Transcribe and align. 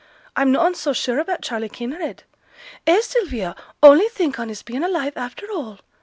I'm 0.35 0.51
noane 0.51 0.73
so 0.73 0.93
sure 0.93 1.19
about 1.19 1.43
Charley 1.43 1.69
Kinraid. 1.69 2.23
Eh, 2.87 3.01
Sylvia! 3.01 3.55
only 3.83 4.07
think 4.09 4.39
on 4.39 4.49
his 4.49 4.63
being 4.63 4.81
alive 4.83 5.13
after 5.15 5.45
all. 5.51 5.77